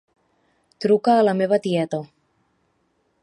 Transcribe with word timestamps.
Truca 0.85 1.13
a 1.17 1.27
la 1.27 1.35
meva 1.43 1.59
tieta. 1.67 2.01